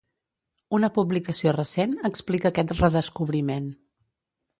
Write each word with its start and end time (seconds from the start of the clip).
Una 0.77 0.87
publicació 0.95 1.53
recent 1.57 1.93
explica 2.09 2.51
aquest 2.51 2.73
redescobriment. 2.79 3.69